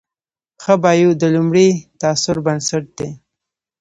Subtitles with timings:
[0.63, 1.67] ښه بایو د لومړي
[2.01, 3.09] تاثر بنسټ دی.